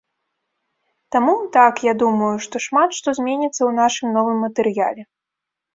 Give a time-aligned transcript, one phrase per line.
[1.15, 5.03] Таму, так, я думаю, што шмат што зменіцца ў нашым новым матэрыяле.